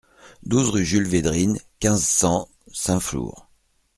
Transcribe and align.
douze 0.41 0.69
rue 0.71 0.83
Jules 0.83 1.07
Vedrines, 1.07 1.59
quinze, 1.79 2.03
cent, 2.03 2.49
Saint-Flour 2.73 3.47